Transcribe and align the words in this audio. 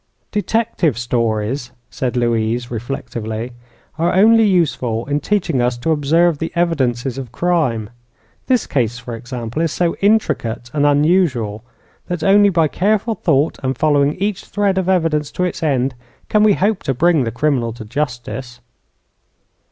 "Detective 0.31 0.97
stories," 0.97 1.71
said 1.91 2.17
Louise, 2.17 2.71
reflectively, 2.71 3.51
"are 3.99 4.15
only 4.15 4.45
useful 4.45 5.05
in 5.05 5.19
teaching 5.19 5.61
us 5.61 5.77
to 5.77 5.91
observe 5.91 6.39
the 6.39 6.51
evidences 6.55 7.19
of 7.19 7.31
crime. 7.31 7.91
This 8.47 8.65
case, 8.65 8.97
for 8.97 9.15
example, 9.15 9.61
is 9.61 9.71
so 9.71 9.95
intricate 9.97 10.71
and 10.73 10.87
unusual 10.87 11.63
that 12.07 12.23
only 12.23 12.49
by 12.49 12.67
careful 12.67 13.13
thought, 13.13 13.59
and 13.61 13.77
following 13.77 14.15
each 14.15 14.45
thread 14.45 14.79
of 14.79 14.89
evidence 14.89 15.29
to 15.33 15.43
its 15.43 15.61
end, 15.61 15.93
can 16.29 16.41
we 16.41 16.53
hope 16.53 16.81
to 16.81 16.95
bring 16.95 17.23
the 17.23 17.31
criminal 17.31 17.71
to 17.73 17.85
justice." 17.85 18.59